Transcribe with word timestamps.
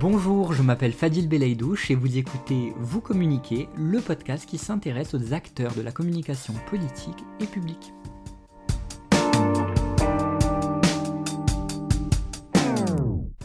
Bonjour, 0.00 0.52
je 0.52 0.62
m'appelle 0.62 0.92
Fadil 0.92 1.28
Belaïdouche 1.28 1.90
et 1.90 1.96
vous 1.96 2.18
écoutez 2.18 2.72
Vous 2.78 3.00
communiquez, 3.00 3.68
le 3.76 4.00
podcast 4.00 4.48
qui 4.48 4.56
s'intéresse 4.56 5.12
aux 5.12 5.32
acteurs 5.32 5.74
de 5.74 5.82
la 5.82 5.90
communication 5.90 6.54
politique 6.70 7.18
et 7.40 7.46
publique. 7.46 7.92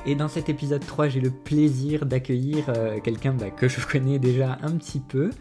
Et 0.05 0.13
dans 0.13 0.27
cet 0.27 0.47
épisode 0.47 0.85
3, 0.85 1.07
j'ai 1.07 1.21
le 1.21 1.31
plaisir 1.31 2.05
d'accueillir 2.05 2.65
euh, 2.67 2.99
quelqu'un 2.99 3.33
bah, 3.33 3.49
que 3.49 3.67
je 3.67 3.83
connais 3.87 4.19
déjà 4.19 4.59
un 4.61 4.77
petit 4.77 4.99
peu, 4.99 5.31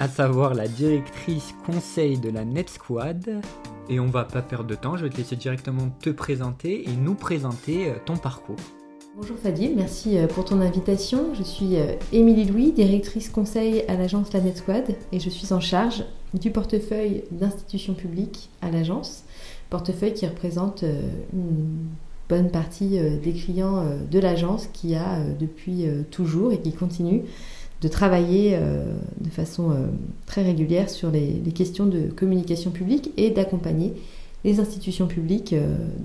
à 0.00 0.08
savoir 0.08 0.54
la 0.54 0.66
directrice 0.66 1.54
conseil 1.66 2.18
de 2.18 2.30
la 2.30 2.44
Net 2.44 2.68
Squad. 2.68 3.42
Et 3.88 4.00
on 4.00 4.06
va 4.06 4.24
pas 4.24 4.42
perdre 4.42 4.66
de 4.66 4.74
temps, 4.74 4.96
je 4.96 5.04
vais 5.04 5.10
te 5.10 5.18
laisser 5.18 5.36
directement 5.36 5.88
te 6.02 6.10
présenter 6.10 6.90
et 6.90 6.96
nous 6.96 7.14
présenter 7.14 7.90
euh, 7.90 7.94
ton 8.04 8.16
parcours. 8.16 8.56
Bonjour 9.20 9.36
Fadil, 9.36 9.72
merci 9.74 10.16
euh, 10.16 10.28
pour 10.28 10.44
ton 10.44 10.60
invitation. 10.60 11.34
Je 11.34 11.42
suis 11.42 11.74
Émilie 12.12 12.44
Louis, 12.44 12.70
directrice 12.70 13.28
conseil 13.28 13.82
à 13.88 13.96
l'agence 13.96 14.32
La 14.32 14.40
Net 14.40 14.58
Squad 14.58 14.94
et 15.10 15.18
je 15.18 15.28
suis 15.28 15.52
en 15.52 15.58
charge 15.58 16.04
du 16.34 16.52
portefeuille 16.52 17.24
d'institutions 17.32 17.94
publiques 17.94 18.48
à 18.62 18.70
l'agence, 18.70 19.24
portefeuille 19.70 20.14
qui 20.14 20.24
représente 20.24 20.84
une 21.32 21.88
bonne 22.28 22.50
partie 22.50 22.98
euh, 22.98 23.16
des 23.18 23.32
clients 23.32 23.78
euh, 23.78 23.96
de 24.10 24.18
l'agence 24.18 24.68
qui 24.72 24.94
a 24.94 25.18
euh, 25.18 25.32
depuis 25.38 25.86
toujours 26.10 26.52
et 26.52 26.60
qui 26.60 26.72
continue 26.72 27.22
de 27.80 27.88
travailler 27.88 28.58
de 29.20 29.30
façon 29.30 29.70
très 30.26 30.42
régulière 30.42 30.90
sur 30.90 31.12
les, 31.12 31.40
questions 31.54 31.86
de 31.86 32.08
communication 32.08 32.72
publique 32.72 33.12
et 33.16 33.30
d'accompagner 33.30 33.94
les 34.44 34.60
institutions 34.60 35.06
publiques 35.06 35.54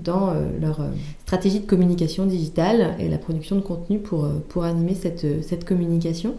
dans 0.02 0.34
leur 0.60 0.80
stratégie 1.24 1.60
de 1.60 1.66
communication 1.66 2.26
digitale 2.26 2.96
et 2.98 3.08
la 3.08 3.18
production 3.18 3.56
de 3.56 3.60
contenu 3.60 4.00
pour, 4.00 4.28
pour 4.48 4.64
animer 4.64 4.94
cette, 4.94 5.44
cette 5.44 5.64
communication. 5.64 6.34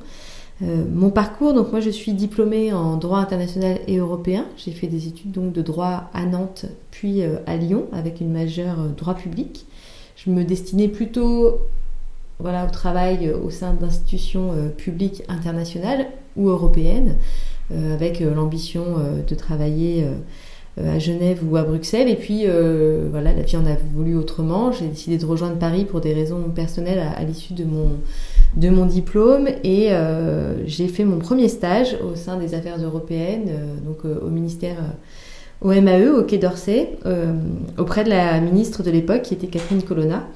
mon 0.62 1.09
parcours, 1.09 1.53
donc 1.53 1.72
moi 1.72 1.80
je 1.80 1.89
suis 1.89 2.11
diplômée 2.11 2.73
en 2.73 2.97
droit 2.97 3.19
international 3.19 3.80
et 3.88 3.97
européen. 3.97 4.45
J'ai 4.58 4.72
fait 4.72 4.88
des 4.88 5.08
études 5.08 5.31
donc 5.31 5.53
de 5.53 5.61
droit 5.61 6.09
à 6.14 6.25
Nantes 6.25 6.66
puis 6.92 7.22
à 7.23 7.56
Lyon 7.56 7.86
avec 7.94 8.19
une 8.19 8.34
majeure 8.34 8.78
droit 8.97 9.16
public 9.16 9.66
je 10.16 10.30
me 10.30 10.44
destinais 10.44 10.88
plutôt 10.88 11.59
voilà, 12.39 12.66
au 12.66 12.69
travail 12.69 13.31
au 13.31 13.50
sein 13.50 13.73
d'institutions 13.73 14.52
euh, 14.53 14.69
publiques 14.69 15.23
internationales 15.30 16.08
ou 16.36 16.50
européennes, 16.50 17.17
euh, 17.72 17.94
avec 17.94 18.22
euh, 18.22 18.34
l'ambition 18.34 18.97
de 19.25 19.36
travailler 19.36 20.06
à 20.78 21.00
Genève 21.00 21.40
ou 21.50 21.56
à 21.56 21.64
Bruxelles. 21.64 22.09
Et 22.09 22.16
puis, 22.16 22.45
voilà, 23.12 23.34
la 23.34 23.42
vie 23.42 23.58
en 23.58 23.66
a 23.66 23.76
voulu 23.94 24.16
autrement. 24.16 24.72
J'ai 24.72 24.88
décidé 24.88 25.18
de 25.18 25.26
rejoindre 25.26 25.58
Paris 25.58 25.86
pour 25.86 26.02
des 26.02 26.14
raisons 26.14 26.42
personnelles 26.54 27.02
à, 27.16 27.23
l'issue 27.23 27.54
de 27.54 27.64
mon, 27.64 27.92
de 28.58 28.70
mon 28.70 28.86
diplôme. 28.86 29.48
Et 29.64 29.90
j'ai 30.66 30.88
fait 30.88 31.06
mon 31.06 31.20
premier 31.20 31.48
stage 31.48 31.98
au 32.03 32.16
sein 32.16 32.38
des 32.38 32.53
affaires 32.53 32.78
européennes, 32.78 33.52
donc 33.86 34.00
au 34.03 34.30
ministère 34.30 34.78
au 35.62 35.70
MAE, 35.70 36.09
au 36.09 36.23
Quai 36.23 36.38
d'Orsay, 36.38 36.98
euh, 37.06 37.34
auprès 37.78 38.03
de 38.03 38.09
la 38.09 38.40
ministre 38.40 38.84
de 38.84 38.92
l'époque, 38.92 39.23
qui 39.23 39.34
était 39.34 39.48
Catherine 39.48 39.81
Colonna. 39.81 40.28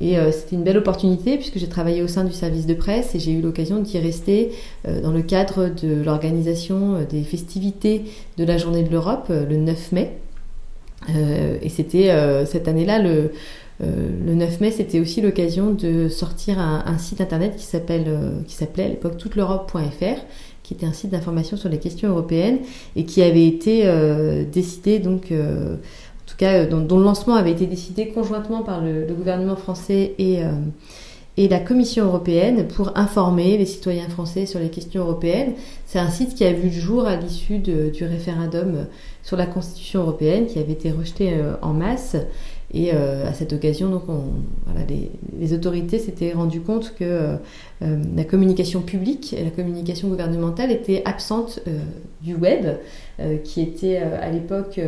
Et 0.00 0.18
euh, 0.18 0.32
c'était 0.32 0.56
une 0.56 0.64
belle 0.64 0.78
opportunité 0.78 1.36
puisque 1.36 1.58
j'ai 1.58 1.68
travaillé 1.68 2.02
au 2.02 2.08
sein 2.08 2.24
du 2.24 2.32
service 2.32 2.66
de 2.66 2.74
presse 2.74 3.14
et 3.14 3.18
j'ai 3.18 3.32
eu 3.32 3.40
l'occasion 3.40 3.80
d'y 3.80 3.98
rester 3.98 4.52
euh, 4.88 5.00
dans 5.00 5.10
le 5.12 5.22
cadre 5.22 5.68
de 5.68 6.02
l'organisation 6.02 6.98
des 7.08 7.22
festivités 7.22 8.04
de 8.38 8.44
la 8.44 8.58
Journée 8.58 8.82
de 8.82 8.90
l'Europe 8.90 9.26
le 9.30 9.56
9 9.56 9.92
mai. 9.92 10.12
et 11.62 11.68
c'était 11.68 12.10
cette 12.46 12.68
année-là, 12.68 13.00
le, 13.00 13.32
le 13.80 14.34
9 14.34 14.60
mai, 14.60 14.70
c'était 14.70 15.00
aussi 15.00 15.20
l'occasion 15.20 15.72
de 15.72 16.08
sortir 16.08 16.58
un, 16.58 16.98
site 16.98 17.20
internet 17.20 17.56
qui 17.56 17.64
s'appelait 17.64 18.84
à 18.84 18.88
l'époque 18.88 19.18
touteleurope.fr 19.18 20.20
qui 20.62 20.74
était 20.74 20.86
un 20.86 20.92
site 20.92 21.10
d'information 21.10 21.56
sur 21.56 21.68
les 21.68 21.78
questions 21.78 22.08
européennes 22.08 22.58
et 22.96 23.04
qui 23.04 23.22
avait 23.22 23.46
été 23.46 23.82
euh, 23.84 24.44
décidé 24.50 24.98
donc 24.98 25.32
euh, 25.32 25.76
tout 26.32 26.38
cas 26.38 26.64
euh, 26.64 26.66
dont, 26.66 26.98
le 26.98 27.04
lancement 27.04 27.34
avait 27.34 27.52
été 27.52 27.66
décidé 27.66 28.08
conjointement 28.08 28.62
par 28.62 28.82
le, 28.82 29.06
gouvernement 29.12 29.56
français 29.56 30.14
et 30.18 30.40
et 31.38 31.48
la 31.48 31.60
Commission 31.60 32.04
européenne 32.04 32.68
pour 32.68 32.98
informer 32.98 33.56
les 33.56 33.64
citoyens 33.64 34.06
français 34.10 34.44
sur 34.44 34.60
les 34.60 34.68
questions 34.68 35.02
européennes. 35.02 35.54
C'est 35.86 35.98
un 35.98 36.10
site 36.10 36.34
qui 36.34 36.44
a 36.44 36.52
vu 36.52 36.68
le 36.68 36.78
jour 36.78 37.06
à 37.06 37.16
l'issue 37.16 37.58
du 37.58 38.04
référendum 38.04 38.86
sur 39.22 39.38
la 39.38 39.46
Constitution 39.46 40.02
européenne 40.02 40.44
qui 40.44 40.58
avait 40.58 40.72
été 40.72 40.90
rejeté 40.90 41.32
en 41.62 41.72
masse 41.72 42.16
et 42.74 42.90
euh, 42.94 43.28
à 43.28 43.34
cette 43.34 43.52
occasion, 43.52 43.90
donc, 43.90 44.04
les, 45.38 45.52
autorités 45.52 45.98
s'étaient 45.98 46.32
rendues 46.32 46.62
compte 46.62 46.94
que 46.94 47.04
euh, 47.04 47.36
euh, 47.82 48.02
la 48.16 48.24
communication 48.24 48.80
publique 48.80 49.34
et 49.34 49.44
la 49.44 49.50
communication 49.50 50.08
gouvernementale 50.08 50.72
étaient 50.72 51.02
absentes 51.04 51.60
du 52.22 52.34
web, 52.34 52.66
qui 53.44 53.60
était 53.60 53.96
à 53.98 54.30
l'époque 54.30 54.80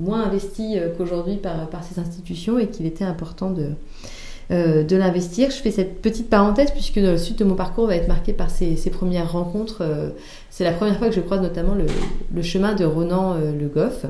moins 0.00 0.24
investi 0.24 0.76
qu'aujourd'hui 0.96 1.36
par, 1.36 1.68
par 1.68 1.84
ces 1.84 2.00
institutions 2.00 2.58
et 2.58 2.68
qu'il 2.68 2.86
était 2.86 3.04
important 3.04 3.50
de, 3.50 3.74
euh, 4.52 4.82
de 4.82 4.96
l'investir. 4.96 5.52
Je 5.52 5.56
fais 5.56 5.70
cette 5.70 6.02
petite 6.02 6.28
parenthèse 6.28 6.72
puisque 6.72 6.96
la 6.96 7.16
suite 7.18 7.38
de 7.38 7.44
mon 7.44 7.54
parcours 7.54 7.86
va 7.86 7.94
être 7.94 8.08
marqué 8.08 8.32
par 8.32 8.50
ces, 8.50 8.74
premières 8.90 9.30
rencontres. 9.30 9.82
Euh, 9.82 10.10
c'est 10.50 10.64
la 10.64 10.72
première 10.72 10.98
fois 10.98 11.08
que 11.08 11.14
je 11.14 11.20
croise 11.20 11.40
notamment 11.40 11.76
le, 11.76 12.42
chemin 12.42 12.74
de 12.74 12.84
Ronan 12.84 13.34
euh, 13.34 13.52
Le 13.52 13.68
Goff, 13.68 14.06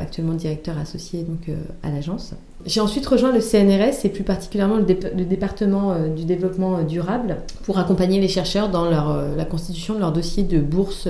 actuellement 0.00 0.32
directeur 0.32 0.76
associé 0.76 1.22
donc, 1.22 1.56
à 1.84 1.90
l'agence. 1.90 2.34
J'ai 2.66 2.80
ensuite 2.80 3.06
rejoint 3.06 3.30
le 3.30 3.40
CNRS 3.40 4.04
et 4.04 4.08
plus 4.08 4.24
particulièrement 4.24 4.76
le, 4.76 5.24
département 5.24 5.94
du 6.08 6.24
développement 6.24 6.82
durable 6.82 7.36
pour 7.62 7.78
accompagner 7.78 8.20
les 8.20 8.28
chercheurs 8.28 8.70
dans 8.70 8.90
la 8.90 9.44
constitution 9.44 9.94
de 9.94 10.00
leur 10.00 10.10
dossier 10.10 10.42
de 10.42 10.58
bourse 10.58 11.06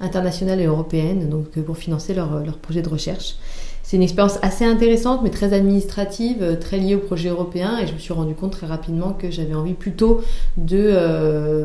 internationale 0.00 0.60
et 0.60 0.66
européenne, 0.66 1.28
donc 1.28 1.50
pour 1.50 1.76
financer 1.76 2.14
leur, 2.14 2.42
leur 2.42 2.56
projet 2.56 2.80
de 2.80 2.88
recherche. 2.88 3.36
C'est 3.82 3.96
une 3.96 4.02
expérience 4.02 4.38
assez 4.42 4.64
intéressante, 4.64 5.20
mais 5.22 5.30
très 5.30 5.52
administrative, 5.52 6.38
euh, 6.40 6.56
très 6.56 6.78
liée 6.78 6.94
au 6.94 7.00
projet 7.00 7.28
européen. 7.28 7.78
Et 7.78 7.86
je 7.86 7.92
me 7.92 7.98
suis 7.98 8.12
rendu 8.12 8.34
compte 8.34 8.52
très 8.52 8.66
rapidement 8.66 9.12
que 9.12 9.30
j'avais 9.30 9.54
envie 9.54 9.74
plutôt 9.74 10.22
de, 10.56 10.78
euh, 10.78 11.64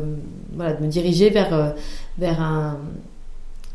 voilà, 0.54 0.74
de 0.74 0.84
me 0.84 0.88
diriger 0.88 1.30
vers, 1.30 1.54
euh, 1.54 1.70
vers, 2.18 2.42
un, 2.42 2.78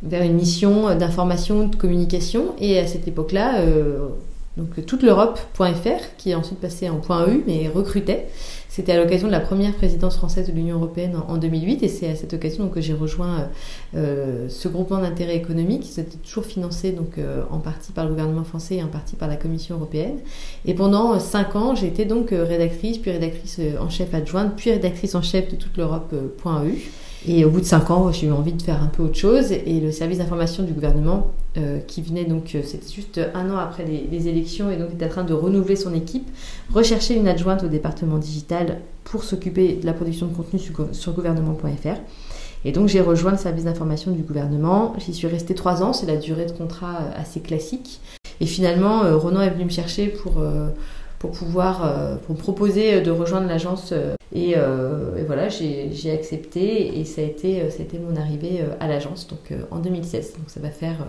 vers 0.03 0.23
une 0.23 0.33
mission 0.33 0.95
d'information, 0.95 1.67
de 1.67 1.75
communication. 1.75 2.53
Et 2.59 2.77
à 2.79 2.85
cette 2.85 3.07
époque-là, 3.07 3.61
donc 4.55 4.85
toute 4.85 5.01
l'Europe.fr, 5.01 6.15
qui 6.17 6.31
est 6.31 6.35
ensuite 6.35 6.59
passé 6.59 6.89
en 6.89 6.99
.eu, 7.27 7.43
mais 7.47 7.67
recrutait. 7.67 8.27
C'était 8.69 8.91
à 8.91 9.03
l'occasion 9.03 9.27
de 9.27 9.31
la 9.31 9.39
première 9.39 9.73
présidence 9.73 10.17
française 10.17 10.47
de 10.47 10.51
l'Union 10.51 10.77
européenne 10.77 11.15
en, 11.27 11.37
2008, 11.37 11.83
et 11.83 11.87
c'est 11.87 12.09
à 12.09 12.15
cette 12.15 12.33
occasion 12.33 12.69
que 12.69 12.81
j'ai 12.81 12.93
rejoint 12.93 13.49
euh, 13.95 14.47
ce 14.49 14.67
groupement 14.67 14.99
d'intérêt 14.99 15.35
économique, 15.35 15.81
qui 15.81 15.99
était 15.99 16.17
toujours 16.17 16.45
financé 16.45 16.91
donc 16.91 17.17
euh, 17.17 17.43
en 17.49 17.59
partie 17.59 17.91
par 17.91 18.05
le 18.05 18.11
gouvernement 18.11 18.43
français 18.43 18.75
et 18.75 18.83
en 18.83 18.87
partie 18.87 19.15
par 19.15 19.27
la 19.27 19.37
Commission 19.37 19.75
européenne. 19.75 20.17
Et 20.65 20.73
pendant 20.73 21.13
euh, 21.13 21.19
cinq 21.19 21.55
ans, 21.55 21.75
j'ai 21.75 21.87
été 21.87 22.05
donc 22.05 22.29
rédactrice, 22.31 22.99
puis 22.99 23.11
rédactrice 23.11 23.59
en 23.79 23.89
chef 23.89 24.13
adjointe, 24.13 24.53
puis 24.55 24.71
rédactrice 24.71 25.15
en 25.15 25.21
chef 25.21 25.49
de 25.49 25.55
toute 25.55 25.77
l'Europe.eu. 25.77 26.91
Et 27.25 27.45
au 27.45 27.50
bout 27.50 27.61
de 27.61 27.66
cinq 27.66 27.89
ans, 27.89 28.11
j'ai 28.11 28.28
eu 28.28 28.31
envie 28.31 28.51
de 28.51 28.61
faire 28.61 28.84
un 28.84 28.88
peu 28.88 29.03
autre 29.03 29.16
chose. 29.16 29.51
Et 29.51 29.79
le 29.79 29.91
service 29.91 30.17
d'information 30.17 30.63
du 30.63 30.73
gouvernement, 30.73 31.31
euh, 31.57 31.79
qui 31.79 32.01
venait 32.01 32.25
donc, 32.25 32.53
euh, 32.56 32.61
c'était 32.66 32.91
juste 32.91 33.22
un 33.34 33.50
an 33.50 33.57
après 33.57 33.85
les, 33.85 34.28
élections, 34.28 34.69
et 34.69 34.75
donc 34.75 34.91
était 34.91 35.06
en 35.06 35.09
train 35.09 35.23
de 35.23 35.33
renouveler 35.33 35.75
son 35.75 35.94
équipe, 35.94 36.28
rechercher 36.73 37.16
une 37.16 37.28
adjointe 37.28 37.63
au 37.63 37.67
département 37.67 38.17
digital 38.17 38.79
pour 39.06 39.23
s'occuper 39.23 39.73
de 39.73 39.85
la 39.85 39.94
production 39.94 40.28
de 40.28 40.33
contenu 40.33 40.59
sur, 40.59 41.13
gouvernement.fr. 41.13 42.00
Et 42.66 42.72
donc 42.72 42.88
j'ai 42.88 43.01
rejoint 43.01 43.31
le 43.31 43.38
service 43.38 43.66
d'information 43.66 44.12
du 44.12 44.23
gouvernement. 44.23 44.94
J'y 44.97 45.13
suis 45.13 45.28
restée 45.28 45.53
trois 45.53 45.83
ans, 45.83 45.94
c'est 45.94 46.07
la 46.07 46.17
durée 46.17 46.45
de 46.45 46.51
contrat 46.51 47.01
euh, 47.01 47.22
assez 47.22 47.39
classique. 47.39 48.01
Et 48.41 48.45
finalement, 48.45 49.01
Ronan 49.17 49.41
est 49.41 49.51
venu 49.51 49.66
me 49.66 49.69
chercher 49.69 50.07
pour 50.07 50.41
pour 51.23 51.31
pouvoir 51.31 51.85
euh, 51.85 52.17
pour 52.17 52.35
me 52.35 52.39
proposer 52.39 53.00
de 53.00 53.09
rejoindre 53.09 53.47
l'agence 53.47 53.94
euh, 53.94 54.13
euh, 54.35 55.15
et, 55.15 55.24
voilà 55.24 55.47
j'ai 55.47 56.12
accepté 56.12 57.00
et 57.00 57.06
ça 57.06 57.21
a 57.21 57.24
été 57.24 57.69
ça 57.69 57.80
a 57.80 57.86
été 57.86 57.97
mon 57.97 58.18
arrivée 58.18 58.59
à 58.81 58.89
l'agence 58.89 59.25
donc 59.27 59.53
en 59.71 59.80
2016 59.80 60.33
donc 60.33 60.50
ça 60.50 60.59
va 60.59 60.69
faire 60.69 61.07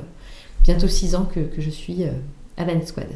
bientôt 0.62 0.86
six 0.86 1.16
ans 1.16 1.24
que, 1.24 1.40
que 1.40 1.60
je 1.60 1.70
suis 1.70 2.04
à 2.56 2.64
la 2.64 2.86
Squad. 2.86 3.08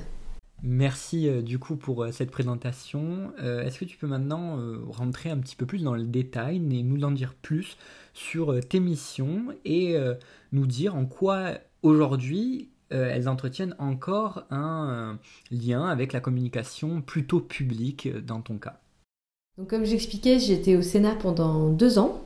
Merci 0.65 1.31
du 1.43 1.61
coup 1.61 1.77
pour 1.77 2.05
cette 2.11 2.33
présentation. 2.33 3.31
Est-ce 3.39 3.79
que 3.79 3.85
tu 3.85 3.97
peux 3.97 4.09
maintenant 4.09 4.59
rentrer 4.89 5.31
un 5.31 5.39
petit 5.39 5.55
peu 5.55 5.67
plus 5.67 5.85
dans 5.85 5.95
le 5.95 6.03
détail 6.03 6.57
et 6.57 6.83
nous 6.83 7.05
en 7.05 7.13
dire 7.13 7.35
plus 7.41 7.77
sur 8.13 8.59
tes 8.67 8.81
missions 8.81 9.55
et 9.65 9.97
nous 10.53 10.67
dire 10.67 10.97
en 10.97 11.05
quoi 11.05 11.53
aujourd'hui 11.83 12.71
euh, 12.93 13.11
elles 13.13 13.29
entretiennent 13.29 13.75
encore 13.79 14.45
un 14.51 14.89
euh, 14.89 15.15
lien 15.51 15.85
avec 15.87 16.15
la 16.15 16.21
communication 16.21 17.03
plutôt 17.03 17.41
publique 17.41 18.07
euh, 18.07 18.23
dans 18.23 18.41
ton 18.41 18.57
cas. 18.57 18.81
Donc, 19.59 19.69
comme 19.69 19.85
j'expliquais, 19.85 20.39
j'étais 20.39 20.77
au 20.77 20.83
Sénat 20.83 21.17
pendant 21.17 21.71
deux 21.71 21.99
ans, 21.99 22.23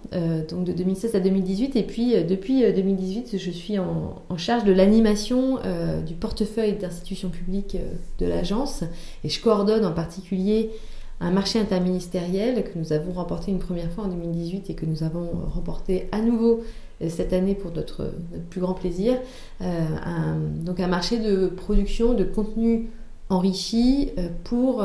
donc 0.51 0.65
de 0.65 0.73
2016 0.75 1.15
à 1.15 1.21
2018, 1.21 1.77
et 1.77 1.83
puis 1.83 2.23
depuis 2.25 2.61
2018, 2.61 3.39
je 3.39 3.51
suis 3.51 3.79
en, 3.79 4.23
charge 4.37 4.65
de 4.65 4.73
l'animation 4.73 5.59
du 6.05 6.13
portefeuille 6.13 6.75
d'institutions 6.75 7.31
publiques 7.31 7.79
de 8.19 8.27
l'agence, 8.27 8.85
et 9.25 9.31
je 9.31 9.41
coordonne 9.41 9.87
en 9.87 9.93
particulier 9.93 10.73
un 11.23 11.31
marché 11.31 11.59
interministériel 11.59 12.65
que 12.65 12.79
nous 12.79 12.93
avons 12.93 13.13
remporté 13.13 13.51
une 13.51 13.59
première 13.59 13.91
fois 13.91 14.05
en 14.05 14.09
2018 14.09 14.71
et 14.71 14.75
que 14.75 14.87
nous 14.87 15.03
avons 15.03 15.29
remporté 15.55 16.09
à 16.13 16.21
nouveau 16.21 16.63
cette 17.09 17.33
année 17.33 17.55
pour 17.55 17.73
notre, 17.73 18.13
plus 18.51 18.61
grand 18.61 18.75
plaisir. 18.75 19.19
un, 19.61 20.37
donc 20.65 20.79
un 20.79 20.87
marché 20.87 21.19
de 21.19 21.47
production 21.47 22.15
de 22.15 22.25
contenu 22.25 22.91
enrichi 23.29 24.11
pour 24.45 24.85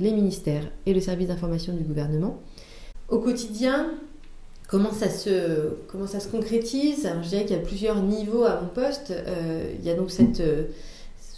les 0.00 0.12
ministères 0.12 0.70
et 0.86 0.94
le 0.94 1.00
service 1.00 1.28
d'information 1.28 1.72
du 1.72 1.82
gouvernement. 1.82 2.38
Au 3.08 3.18
quotidien, 3.18 3.88
Comment 4.68 4.92
ça 4.92 5.08
se, 5.08 5.76
comment 5.86 6.06
ça 6.06 6.20
se 6.20 6.28
concrétise? 6.28 7.10
Je 7.22 7.28
dirais 7.28 7.46
qu'il 7.46 7.56
y 7.56 7.58
a 7.58 7.62
plusieurs 7.62 8.02
niveaux 8.02 8.44
à 8.44 8.60
mon 8.60 8.68
poste. 8.68 9.12
Euh, 9.12 9.72
il 9.78 9.84
y 9.84 9.90
a 9.90 9.94
donc 9.94 10.10
cette, 10.10 10.40
euh, 10.40 10.64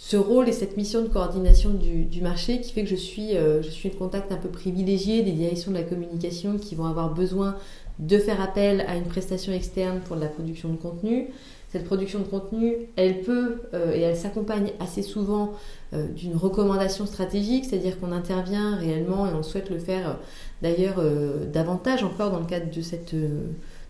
ce 0.03 0.17
rôle 0.17 0.49
et 0.49 0.51
cette 0.51 0.77
mission 0.77 1.03
de 1.03 1.07
coordination 1.07 1.69
du, 1.69 2.21
marché 2.21 2.59
qui 2.59 2.73
fait 2.73 2.83
que 2.83 2.89
je 2.89 2.95
suis, 2.95 3.37
euh, 3.37 3.61
je 3.61 3.69
suis 3.69 3.89
en 3.89 3.97
contact 3.97 4.31
un 4.31 4.37
peu 4.37 4.49
privilégié 4.49 5.21
des 5.21 5.31
directions 5.31 5.71
de 5.71 5.77
la 5.77 5.83
communication 5.83 6.57
qui 6.57 6.73
vont 6.73 6.85
avoir 6.85 7.13
besoin 7.13 7.55
de 7.99 8.17
faire 8.17 8.41
appel 8.41 8.81
à 8.87 8.95
une 8.95 9.05
prestation 9.05 9.53
externe 9.53 9.99
pour 9.99 10.15
la 10.15 10.27
production 10.27 10.69
de 10.69 10.77
contenu. 10.77 11.27
Cette 11.71 11.85
production 11.85 12.19
de 12.19 12.25
contenu, 12.25 12.73
elle 12.97 13.21
peut 13.21 13.61
et 13.93 14.01
elle 14.01 14.17
s'accompagne 14.17 14.71
assez 14.81 15.03
souvent 15.03 15.53
d'une 15.93 16.35
recommandation 16.35 17.05
stratégique, 17.05 17.63
c'est-à-dire 17.63 17.97
qu'on 17.97 18.11
intervient 18.11 18.75
réellement 18.75 19.25
et 19.25 19.33
on 19.33 19.41
souhaite 19.41 19.69
le 19.69 19.79
faire 19.79 20.17
d'ailleurs 20.61 20.95
euh, 20.99 21.45
davantage 21.45 22.03
encore 22.03 22.31
dans 22.31 22.39
le 22.39 22.45
cadre 22.45 22.67
de 22.67 22.81
euh, 23.13 23.41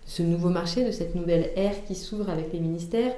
ce 0.06 0.24
nouveau 0.24 0.50
marché, 0.50 0.86
de 0.86 0.92
cette 0.92 1.16
nouvelle 1.16 1.52
ère 1.56 1.84
qui 1.86 1.96
s'ouvre 1.96 2.30
avec 2.30 2.54
les 2.54 2.60
ministères. 2.60 3.14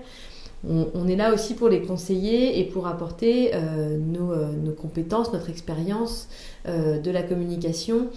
On, 0.66 1.08
est 1.10 1.18
là 1.18 1.34
aussi 1.34 1.56
pour 1.56 1.68
les 1.68 1.82
conseiller 1.82 2.60
et 2.60 2.64
pour 2.64 2.88
apporter 2.88 3.52
euh, 3.54 3.98
nos, 3.98 4.34
nos, 4.34 4.72
compétences, 4.72 5.34
notre 5.34 5.50
expérience 5.50 6.30
de 6.66 7.12
la 7.12 7.22
communication, 7.22 8.08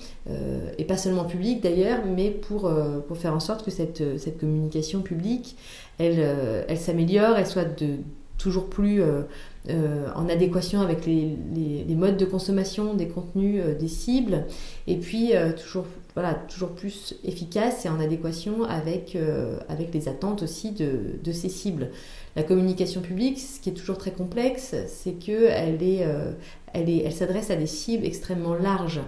et 0.79 0.85
pas 0.85 0.97
seulement 0.97 1.25
publique 1.25 1.61
d'ailleurs, 1.61 1.99
mais 2.07 2.31
pour, 2.31 2.71
faire 3.17 3.35
en 3.35 3.41
sorte 3.41 3.65
que 3.65 3.73
cette, 3.73 4.21
cette 4.21 4.39
communication 4.39 5.03
publique, 5.03 5.57
elle, 5.99 6.25
elle 6.69 6.79
s'améliore, 6.79 7.37
elle 7.37 7.49
soit 7.49 7.65
de 7.65 7.97
toujours 8.39 8.67
plus 8.67 9.03
euh, 9.69 10.09
en 10.15 10.29
adéquation 10.29 10.81
avec 10.81 11.07
les, 11.07 11.37
modes 11.89 12.17
de 12.17 12.25
consommation 12.25 12.95
des 12.95 13.09
contenus 13.09 13.61
euh, 13.65 13.75
des 13.75 13.89
cibles, 13.89 14.45
et 14.87 14.97
puis 14.97 15.35
euh, 15.35 15.53
toujours, 15.53 15.87
voilà, 16.15 16.35
toujours 16.35 16.71
plus 16.71 17.15
efficace 17.25 17.85
et 17.85 17.89
en 17.89 17.99
adéquation 17.99 18.65
avec, 18.65 19.19
avec 19.69 19.93
les 19.93 20.09
attentes 20.09 20.43
aussi 20.43 20.71
de, 20.73 21.19
de, 21.23 21.33
ces 21.33 21.49
cibles. 21.49 21.91
La 22.37 22.43
communication 22.43 23.01
publique, 23.01 23.41
ce 23.41 23.61
qui 23.61 23.71
est 23.71 23.75
toujours 23.75 23.99
très 23.99 24.13
complexe, 24.13 24.75
c'est 24.89 25.15
qu'elle 25.15 25.83
est, 25.83 26.07
elle 26.77 27.13
s'adresse 27.13 27.51
à 27.51 27.57
des 27.57 27.67
cibles 27.67 28.05
extrêmement 28.05 28.55
larges. 28.55 29.01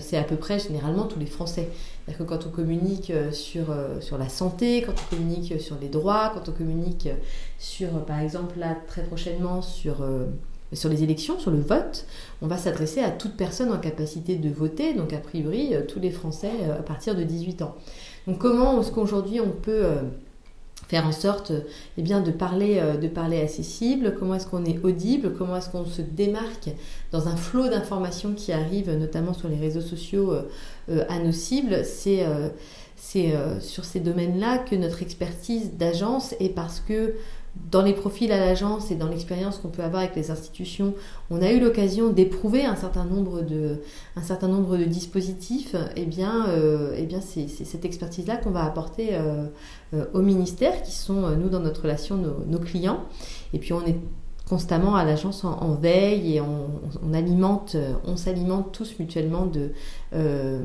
c'est 0.00 0.16
à 0.16 0.24
peu 0.24 0.36
près 0.36 0.58
généralement 0.58 1.04
tous 1.04 1.18
les 1.18 1.26
Français. 1.26 1.68
C'est-à-dire 2.04 2.26
que 2.26 2.30
quand 2.30 2.46
on 2.46 2.50
communique 2.50 3.12
sur, 3.32 3.66
sur 4.00 4.18
la 4.18 4.28
santé, 4.28 4.82
quand 4.82 4.92
on 4.92 5.16
communique 5.16 5.60
sur 5.60 5.76
les 5.80 5.88
droits, 5.88 6.32
quand 6.34 6.48
on 6.48 6.52
communique 6.52 7.08
sur, 7.58 8.04
par 8.04 8.20
exemple, 8.20 8.58
là, 8.58 8.76
très 8.86 9.02
prochainement, 9.02 9.62
sur, 9.62 10.02
euh, 10.02 10.26
sur 10.72 10.88
les 10.88 11.02
élections, 11.02 11.38
sur 11.38 11.50
le 11.50 11.60
vote, 11.60 12.06
on 12.42 12.46
va 12.46 12.58
s'adresser 12.58 13.00
à 13.00 13.10
toute 13.10 13.36
personne 13.36 13.72
en 13.72 13.78
capacité 13.78 14.36
de 14.36 14.50
voter, 14.50 14.94
donc 14.94 15.12
a 15.12 15.18
priori, 15.18 15.74
euh, 15.74 15.82
tous 15.86 16.00
les 16.00 16.10
Français 16.10 16.52
euh, 16.62 16.78
à 16.78 16.82
partir 16.82 17.14
de 17.14 17.22
18 17.22 17.62
ans. 17.62 17.74
Donc 18.26 18.38
comment 18.38 18.80
est-ce 18.80 18.90
qu'aujourd'hui 18.90 19.40
on 19.40 19.50
peut 19.50 19.86
faire 20.88 21.06
en 21.06 21.12
sorte 21.12 21.52
eh 21.98 22.02
bien, 22.02 22.20
de, 22.20 22.30
parler, 22.30 22.80
de 23.00 23.08
parler 23.08 23.40
à 23.40 23.48
ces 23.48 23.62
cibles, 23.62 24.14
comment 24.18 24.34
est-ce 24.34 24.46
qu'on 24.46 24.64
est 24.64 24.78
audible, 24.84 25.34
comment 25.36 25.56
est-ce 25.56 25.68
qu'on 25.68 25.84
se 25.84 26.02
démarque 26.02 26.70
dans 27.12 27.28
un 27.28 27.36
flot 27.36 27.68
d'informations 27.68 28.34
qui 28.34 28.52
arrivent 28.52 28.92
notamment 28.92 29.32
sur 29.32 29.48
les 29.48 29.56
réseaux 29.56 29.80
sociaux 29.80 30.32
à 30.88 31.18
nos 31.18 31.32
cibles, 31.32 31.84
c'est 31.84 32.24
c'est 32.96 33.34
sur 33.60 33.84
ces 33.84 34.00
domaines-là 34.00 34.58
que 34.58 34.76
notre 34.76 35.02
expertise 35.02 35.72
d'agence 35.72 36.34
est 36.38 36.54
parce 36.54 36.80
que 36.80 37.14
dans 37.70 37.82
les 37.82 37.92
profils 37.92 38.30
à 38.30 38.38
l'agence 38.38 38.90
et 38.90 38.94
dans 38.94 39.08
l'expérience 39.08 39.58
qu'on 39.58 39.68
peut 39.68 39.82
avoir 39.82 40.02
avec 40.02 40.14
les 40.14 40.30
institutions, 40.30 40.94
on 41.30 41.42
a 41.42 41.50
eu 41.50 41.60
l'occasion 41.60 42.10
d'éprouver 42.10 42.64
un 42.64 42.76
certain 42.76 43.04
nombre 43.04 43.42
de, 43.42 43.78
un 44.14 44.22
certain 44.22 44.48
nombre 44.48 44.76
de 44.76 44.84
dispositifs. 44.84 45.74
Eh 45.96 46.04
bien, 46.04 46.48
euh, 46.48 46.94
eh 46.96 47.06
bien 47.06 47.20
c'est, 47.20 47.48
cette 47.48 47.84
expertise-là 47.84 48.36
qu'on 48.36 48.50
va 48.50 48.64
apporter 48.64 49.10
euh, 49.12 49.46
euh, 49.94 50.04
au 50.14 50.22
ministère, 50.22 50.82
qui 50.82 50.92
sont, 50.92 51.36
nous, 51.36 51.48
dans 51.48 51.60
notre 51.60 51.82
relation, 51.82 52.16
nos, 52.16 52.58
clients. 52.58 53.04
Et 53.52 53.58
puis, 53.58 53.72
on 53.72 53.84
est 53.84 53.96
constamment 54.48 54.94
à 54.94 55.04
l'agence 55.04 55.44
en, 55.44 55.74
veille 55.74 56.36
et 56.36 56.40
on, 56.40 57.12
alimente, 57.12 57.76
on 58.06 58.16
s'alimente 58.16 58.70
tous 58.70 58.96
mutuellement 59.00 59.46
de, 59.46 59.72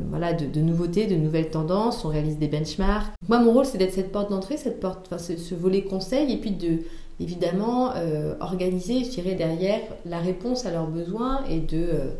voilà, 0.09 0.33
de, 0.33 0.61
nouveautés, 0.61 1.07
de 1.07 1.15
nouvelles 1.15 1.49
tendances, 1.49 2.05
on 2.05 2.09
réalise 2.09 2.37
des 2.37 2.47
benchmarks. 2.47 3.11
Moi, 3.27 3.39
mon 3.39 3.51
rôle, 3.53 3.65
c'est 3.65 3.79
d'être 3.79 3.93
cette 3.93 4.11
porte 4.11 4.29
d'entrée, 4.29 4.57
cette 4.57 4.79
porte, 4.79 5.07
enfin, 5.07 5.17
ce, 5.17 5.55
volet 5.55 5.81
conseil, 5.81 6.31
et 6.31 6.37
puis 6.37 6.51
de 6.51 6.81
évidemment 7.21 7.91
euh, 7.95 8.33
organiser, 8.39 9.03
je 9.03 9.09
dirais, 9.09 9.35
derrière 9.35 9.79
la 10.05 10.19
réponse 10.19 10.65
à 10.65 10.71
leurs 10.71 10.87
besoins 10.87 11.43
et 11.49 11.59
de, 11.59 11.77
euh, 11.77 12.11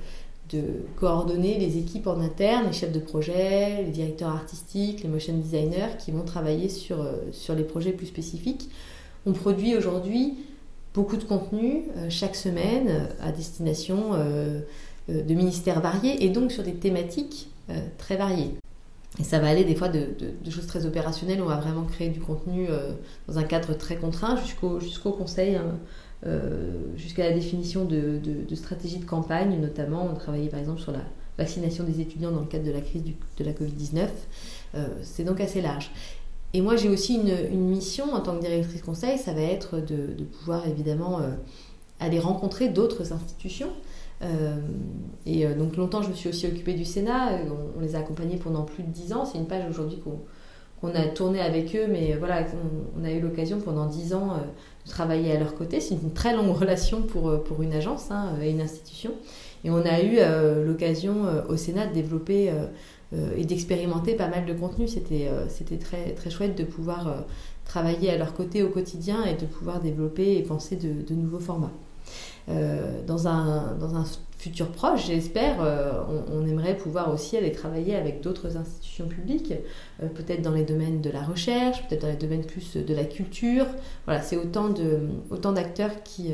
de 0.52 0.62
coordonner 0.96 1.58
les 1.58 1.78
équipes 1.78 2.08
en 2.08 2.20
interne, 2.20 2.68
les 2.68 2.74
chefs 2.74 2.92
de 2.92 3.00
projet, 3.00 3.84
les 3.84 3.92
directeurs 3.92 4.30
artistiques, 4.30 5.04
les 5.04 5.10
motion 5.10 5.34
designers 5.34 5.98
qui 6.00 6.12
vont 6.12 6.24
travailler 6.24 6.70
sur, 6.70 7.02
euh, 7.02 7.14
sur 7.32 7.56
les 7.56 7.64
projets 7.64 7.92
plus 7.92 8.08
spécifiques. 8.08 8.70
On 9.26 9.34
produit 9.34 9.76
aujourd'hui 9.76 10.36
beaucoup 10.94 11.18
de 11.18 11.24
contenu 11.24 11.84
chaque 12.10 12.36
semaine 12.36 13.08
à 13.22 13.32
destination 13.32 14.12
de 15.08 15.34
ministères 15.34 15.80
variés 15.82 16.26
et 16.26 16.30
donc 16.30 16.52
sur 16.52 16.64
des 16.64 16.74
thématiques 16.74 17.50
très 17.98 18.18
variées. 18.18 18.56
Et 19.20 19.24
ça 19.24 19.40
va 19.40 19.50
aller 19.50 19.66
des 19.66 19.76
fois 19.76 19.90
de, 19.90 20.08
choses 20.50 20.68
très 20.68 20.86
opérationnelles, 20.86 21.42
on 21.42 21.48
va 21.48 21.58
vraiment 21.58 21.84
créer 21.84 22.10
du 22.10 22.22
contenu 22.22 22.68
euh, 22.70 22.94
dans 23.28 23.38
un 23.38 23.44
cadre 23.44 23.74
très 23.74 23.98
contraint, 23.98 24.38
jusqu'au 24.38 25.12
conseil, 25.12 25.56
hein, 25.56 25.80
euh, 26.26 26.72
jusqu'à 26.96 27.28
la 27.28 27.34
définition 27.34 27.84
de, 27.84 28.20
de, 28.24 28.56
stratégies 28.56 29.00
de 29.00 29.06
campagne, 29.06 29.60
notamment 29.60 30.08
on 30.10 30.16
travaillait 30.16 30.50
par 30.50 30.60
exemple 30.60 30.80
sur 30.80 30.94
la 30.94 31.04
vaccination 31.38 31.84
des 31.84 32.00
étudiants 32.00 32.32
dans 32.32 32.40
le 32.40 32.46
cadre 32.46 32.64
de 32.64 32.72
la 32.72 32.82
crise 32.82 33.04
de 33.04 33.44
la 33.44 33.52
Covid-19. 33.52 34.08
Euh, 34.76 34.88
c'est 35.04 35.26
donc 35.26 35.42
assez 35.42 35.62
large. 35.62 35.92
Et 36.54 36.62
moi 36.62 36.76
j'ai 36.76 36.90
aussi 36.90 37.16
une, 37.16 37.70
mission 37.70 38.14
en 38.14 38.20
tant 38.20 38.36
que 38.36 38.42
directrice 38.42 38.82
conseil, 38.82 39.18
ça 39.18 39.34
va 39.34 39.42
être 39.42 39.80
de, 39.80 40.24
pouvoir 40.40 40.68
évidemment 40.68 41.22
aller 42.00 42.20
rencontrer 42.20 42.68
d'autres 42.70 43.14
institutions. 43.14 43.70
Euh, 44.24 44.60
et 45.26 45.46
euh, 45.46 45.56
donc 45.56 45.78
longtemps, 45.78 46.02
je 46.02 46.10
me 46.10 46.14
suis 46.14 46.30
aussi 46.30 46.46
occupée 46.48 46.74
du 46.74 46.86
Sénat. 46.86 47.34
Euh, 47.34 47.38
on, 47.78 47.82
les 47.82 47.96
a 47.96 48.00
accompagnés 48.00 48.38
pendant 48.38 48.64
plus 48.64 48.84
de 48.84 48.90
dix 48.90 49.14
ans. 49.14 49.26
C'est 49.26 49.38
une 49.38 49.48
page 49.48 49.64
aujourd'hui 49.70 50.00
qu'on 50.04 50.90
a 50.90 51.06
tourné 51.08 51.42
avec 51.42 51.76
eux, 51.76 51.88
mais 51.90 52.16
voilà, 52.18 52.46
on, 53.00 53.04
a 53.04 53.12
eu 53.12 53.20
l'occasion 53.20 53.60
pendant 53.60 53.86
dix 53.86 54.14
ans 54.14 54.38
de 54.86 54.90
travailler 54.90 55.32
à 55.32 55.40
leur 55.40 55.56
côté. 55.56 55.80
C'est 55.80 55.96
une 55.96 56.14
très 56.14 56.36
longue 56.36 56.56
relation 56.56 57.02
pour, 57.02 57.44
pour 57.44 57.62
une 57.62 57.74
agence 57.74 58.12
hein, 58.12 58.34
et 58.42 58.52
une 58.52 58.62
institution. 58.62 59.12
Et 59.64 59.70
on 59.70 59.86
a 59.86 60.02
eu 60.02 60.18
l'occasion 60.66 61.26
au 61.48 61.56
Sénat 61.56 61.86
de 61.86 61.94
développer 61.94 62.52
et 63.36 63.44
d'expérimenter 63.46 64.16
pas 64.16 64.28
mal 64.28 64.46
de 64.46 64.54
contenu. 64.54 64.88
C'était 64.88 65.30
c'était 65.50 65.78
très, 65.78 66.14
très 66.14 66.30
chouette 66.30 66.58
de 66.58 66.64
pouvoir 66.64 67.26
travailler 67.66 68.10
à 68.12 68.18
leur 68.18 68.34
côté 68.34 68.64
au 68.64 68.70
quotidien 68.70 69.24
et 69.24 69.36
de 69.36 69.46
pouvoir 69.46 69.80
développer 69.80 70.38
et 70.38 70.42
penser 70.42 70.76
de, 70.76 71.14
nouveaux 71.14 71.40
formats. 71.40 71.72
Euh, 72.50 73.02
dans, 73.06 73.28
un, 73.28 73.76
dans 73.76 73.96
un 73.96 74.04
futur 74.38 74.72
proche, 74.72 75.08
j'espère, 75.08 75.62
euh, 75.62 76.04
on, 76.34 76.46
aimerait 76.46 76.76
pouvoir 76.76 77.14
aussi 77.14 77.38
aller 77.38 77.52
travailler 77.52 77.96
avec 77.96 78.22
d'autres 78.22 78.58
institutions 78.58 79.08
publiques, 79.08 79.54
euh, 80.02 80.08
peut-être 80.08 80.42
dans 80.42 80.52
les 80.52 80.64
domaines 80.64 81.00
de 81.00 81.10
la 81.10 81.22
recherche, 81.22 81.88
peut-être 81.88 82.02
dans 82.02 82.10
les 82.10 82.16
domaines 82.16 82.44
plus 82.44 82.76
de 82.76 82.94
la 82.94 83.06
culture. 83.06 83.68
Voilà, 84.06 84.22
c'est 84.22 84.38
autant, 84.38 84.70
de, 84.70 85.00
autant 85.30 85.54
d'acteurs 85.54 86.04
qui, 86.04 86.34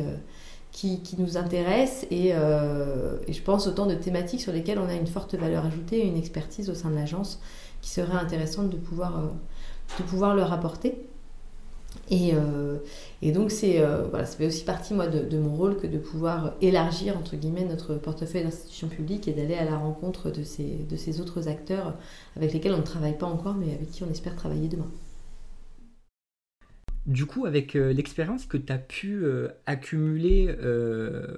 qui, 0.77 1.15
nous 1.17 1.37
intéressent 1.37 2.05
et, 2.11 2.27
et, 2.27 3.33
je 3.33 3.41
pense 3.41 3.65
autant 3.65 3.87
de 3.87 3.95
thématiques 3.95 4.41
sur 4.41 4.53
lesquelles 4.53 4.77
on 4.77 4.87
a 4.87 4.93
une 4.93 5.07
forte 5.07 5.33
valeur 5.33 5.65
ajoutée 5.65 5.99
et 5.99 6.07
une 6.07 6.17
expertise 6.17 6.69
au 6.69 6.75
sein 6.75 6.91
de 6.91 6.95
l'agence 6.95 7.39
qui 7.81 7.89
serait 7.89 8.17
intéressante 8.17 8.69
de 8.69 8.77
pouvoir, 8.77 9.31
de 9.97 10.03
pouvoir 10.03 10.35
leur 10.35 10.53
apporter. 10.53 11.07
Et, 12.09 12.31
euh, 12.33 12.77
donc, 13.33 13.51
c'est, 13.51 13.79
euh, 13.79 14.25
ça 14.25 14.45
aussi 14.45 14.63
partie, 14.63 14.93
moi, 14.93 15.07
de, 15.07 15.37
mon 15.37 15.55
rôle 15.55 15.77
que 15.77 15.87
de 15.87 15.97
pouvoir 15.97 16.53
élargir, 16.61 17.17
entre 17.17 17.35
guillemets, 17.35 17.65
notre 17.65 17.95
portefeuille 17.95 18.43
d'institutions 18.43 18.87
publiques 18.87 19.27
et 19.27 19.33
d'aller 19.33 19.55
à 19.55 19.65
la 19.65 19.77
rencontre 19.77 20.29
de 20.29 20.43
ces, 20.43 20.85
de 20.89 20.95
ces 20.95 21.19
autres 21.19 21.47
acteurs 21.47 21.95
avec 22.35 22.53
lesquels 22.53 22.73
on 22.73 22.77
ne 22.77 22.83
travaille 22.83 23.17
pas 23.17 23.25
encore, 23.25 23.55
mais 23.55 23.73
avec 23.73 23.91
qui 23.91 24.03
on 24.03 24.09
espère 24.09 24.35
travailler 24.35 24.67
demain. 24.67 24.87
Du 27.07 27.25
coup, 27.25 27.45
avec 27.45 27.75
euh, 27.75 27.93
l'expérience 27.93 28.45
que 28.45 28.57
tu 28.57 28.71
as 28.71 28.77
pu 28.77 29.25
accumuler 29.65 30.53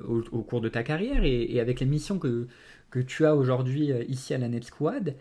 au, 0.08 0.42
cours 0.42 0.62
de 0.62 0.70
ta 0.70 0.84
carrière 0.84 1.24
et, 1.24 1.60
avec 1.60 1.80
les 1.80 1.86
missions 1.86 2.20
que, 2.20 2.48
que 2.90 3.00
tu 3.00 3.26
as 3.26 3.36
aujourd'hui 3.36 3.92
ici 4.08 4.34
à 4.34 4.38
la 4.38 4.50
Net 4.50 4.66
Squad, 4.66 5.16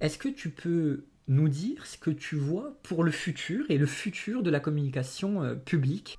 est-ce 0.00 0.18
que 0.18 0.28
tu 0.28 0.50
peux 0.50 1.04
nous 1.28 1.48
dire 1.48 1.86
ce 1.86 1.98
que 1.98 2.10
tu 2.10 2.36
vois 2.36 2.76
pour 2.82 3.02
le 3.02 3.10
futur 3.10 3.64
et 3.68 3.78
le 3.78 3.86
futur 3.86 4.42
de 4.42 4.50
la 4.50 4.60
communication 4.60 5.42
euh, 5.42 5.54
publique, 5.54 6.18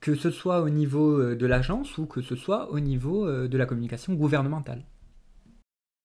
que 0.00 0.14
ce 0.14 0.30
soit 0.30 0.62
au 0.62 0.68
niveau 0.68 1.20
euh, 1.20 1.36
de 1.36 1.46
l'agence 1.46 1.96
ou 1.98 2.06
que 2.06 2.22
ce 2.22 2.34
soit 2.34 2.70
au 2.72 2.80
niveau 2.80 3.26
euh, 3.26 3.48
de 3.48 3.56
la 3.56 3.66
communication 3.66 4.14
gouvernementale? 4.14 4.84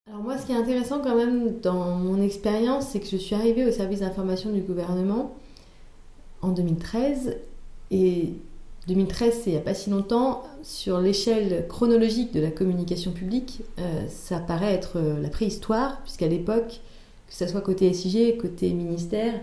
Alors 0.07 0.21
moi, 0.21 0.37
ce 0.37 0.45
qui 0.45 0.51
est 0.51 0.55
intéressant 0.55 0.99
quand 0.99 1.15
même 1.15 1.59
dans 1.61 1.97
mon 1.97 2.21
expérience, 2.21 2.89
c'est 2.89 2.99
que 2.99 3.07
je 3.07 3.17
suis 3.17 3.35
arrivée 3.35 3.65
au 3.65 3.71
service 3.71 4.01
d'information 4.01 4.51
du 4.51 4.61
gouvernement 4.61 5.35
en 6.43 6.49
2013 6.49 7.37
et 7.91 8.33
2013, 8.87 9.33
c'est 9.43 9.49
il 9.49 9.53
n'y 9.53 9.59
a 9.59 9.61
pas 9.61 9.73
si 9.73 9.89
longtemps. 9.89 10.43
Sur 10.61 10.99
l'échelle 10.99 11.65
chronologique 11.67 12.33
de 12.33 12.41
la 12.41 12.51
communication 12.51 13.11
publique, 13.11 13.61
euh, 13.79 14.05
ça 14.09 14.39
paraît 14.39 14.73
être 14.73 14.97
euh, 14.97 15.21
la 15.21 15.29
préhistoire, 15.29 16.01
puisqu'à 16.03 16.27
l'époque, 16.27 16.81
que 17.27 17.33
ce 17.33 17.47
soit 17.47 17.61
côté 17.61 17.91
SIG, 17.93 18.37
côté 18.37 18.71
ministère, 18.71 19.33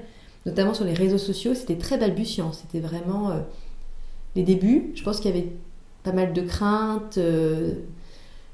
notamment 0.47 0.75
sur 0.75 0.85
les 0.85 0.95
réseaux 0.95 1.19
sociaux, 1.19 1.55
c'était 1.55 1.77
très 1.77 1.99
balbutiant. 1.99 2.53
C'était 2.53 2.81
vraiment 2.81 3.31
euh, 3.31 3.41
les 4.37 4.43
débuts. 4.43 4.93
Je 4.95 5.03
pense 5.03 5.21
qu'il 5.21 5.35
y 5.35 5.39
avait 5.39 5.53
pas 6.03 6.13
mal 6.13 6.33
de 6.33 6.41
craintes, 6.41 7.19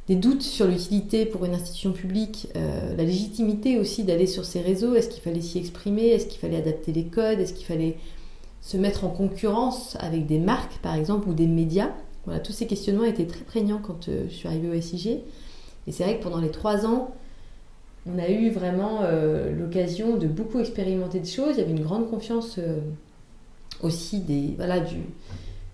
des 0.09 0.17
doutes 0.17 0.43
sur 0.43 0.67
l'utilité 0.67 1.27
pour 1.27 1.45
une 1.45 1.55
institution 1.55 1.93
publique, 1.93 2.49
la 2.57 3.05
légitimité 3.05 3.79
aussi 3.79 4.03
d'aller 4.03 4.27
sur 4.27 4.45
ces 4.45 4.61
réseaux. 4.61 4.97
Est-ce 4.97 5.09
qu'il 5.09 5.23
fallait 5.23 5.41
s'y 5.41 5.59
exprimer? 5.59 6.09
Est-ce 6.09 6.27
qu'il 6.27 6.41
fallait 6.41 6.57
adapter 6.57 6.93
les 6.93 7.05
codes? 7.05 7.39
Est-ce 7.39 7.53
qu'il 7.53 7.67
fallait 7.67 7.99
se 8.67 8.77
mettre 8.77 9.05
en 9.05 9.11
concurrence 9.11 9.97
avec 10.01 10.27
des 10.27 10.41
marques, 10.41 10.79
par 10.79 10.97
exemple, 10.97 11.29
ou 11.29 11.35
des 11.35 11.47
médias. 11.47 11.91
Voilà, 12.25 12.41
tous 12.41 12.51
ces 12.51 12.67
questionnements 12.67 13.05
étaient 13.05 13.27
très 13.27 13.45
prégnants 13.45 13.81
quand 13.81 14.09
euh, 14.09 14.27
je 14.29 14.35
suis 14.35 14.49
arrivée 14.49 14.77
au 14.77 14.81
SIG. 14.81 15.21
Et 15.87 15.93
c'est 15.93 16.03
vrai 16.03 16.19
que 16.19 16.25
pendant 16.25 16.41
les 16.41 16.51
trois 16.51 16.85
ans, 16.85 17.15
on 18.13 18.19
a 18.19 18.29
eu 18.29 18.51
vraiment 18.51 19.03
euh, 19.03 19.53
l'occasion 19.53 20.17
de 20.17 20.27
beaucoup 20.27 20.59
expérimenter 20.59 21.21
des 21.21 21.29
choses. 21.29 21.55
Il 21.55 21.59
y 21.59 21.63
avait 21.63 21.71
une 21.71 21.85
grande 21.85 22.11
confiance 22.11 22.57
euh, 22.59 22.81
aussi 23.85 24.19
des, 24.19 24.55
voilà, 24.57 24.81
du, 24.81 24.97